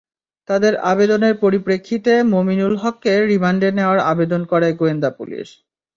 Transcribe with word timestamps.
তাদের 0.49 0.73
আবেদনের 0.91 1.33
পরিপ্রেক্ষিতে 1.35 2.13
মোমিনুল 2.31 2.73
হককে 2.77 3.13
রিমান্ডে 3.27 3.69
নেওয়ার 3.71 3.99
আবেদন 4.11 4.41
করে 4.51 4.67
গোয়েন্দা 4.73 5.09
পুলিশ। 5.11 5.47